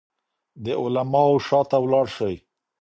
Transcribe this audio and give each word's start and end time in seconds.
د 0.63 0.65
علماوو 0.83 1.43
شاته 1.47 1.77
ولاړ 1.81 2.07
شئ. 2.15 2.35